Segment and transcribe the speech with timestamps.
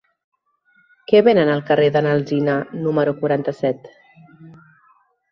[1.09, 2.55] Què venen al carrer de n'Alsina
[2.85, 3.85] número quaranta-set?